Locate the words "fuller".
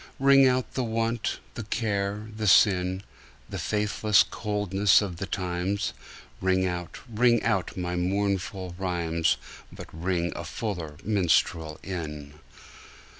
10.43-10.97